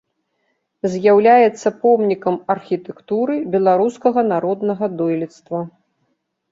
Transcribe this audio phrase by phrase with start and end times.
[0.93, 5.59] З'яўляецца помнікам архітэктуры беларускага народнага дойлідства.